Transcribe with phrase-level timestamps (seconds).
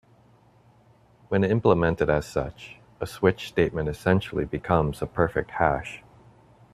[1.29, 6.01] When implemented as such, a switch statement essentially becomes a perfect hash.